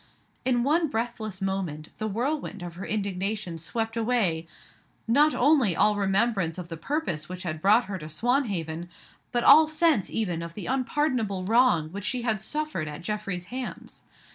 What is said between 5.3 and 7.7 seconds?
only all remembrance of the purpose which had